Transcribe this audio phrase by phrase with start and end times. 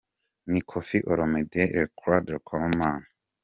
[0.51, 2.99] Ni Koffi Olomide, Le Quadra Koraman.